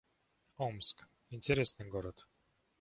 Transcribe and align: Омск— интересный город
Омск— 0.57 1.05
интересный 1.29 1.85
город 1.87 2.25